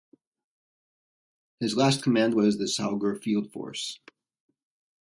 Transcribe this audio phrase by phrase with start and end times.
[1.59, 3.99] His last command was the Saugor Field Force.